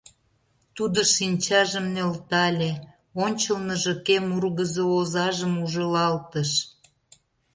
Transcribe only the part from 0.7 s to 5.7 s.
Тудо шинчажым нӧлтале, ончылныжо кем ургызо озажым